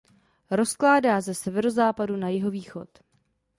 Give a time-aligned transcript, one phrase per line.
[0.51, 2.89] Rozkládá ze severozápadu na jihovýchod.